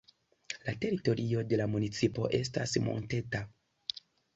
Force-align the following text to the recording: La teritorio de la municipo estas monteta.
La 0.69 0.73
teritorio 0.85 1.45
de 1.53 1.61
la 1.63 1.69
municipo 1.75 2.29
estas 2.41 2.77
monteta. 2.91 3.49